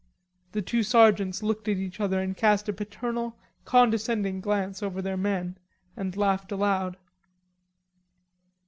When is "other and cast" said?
1.99-2.67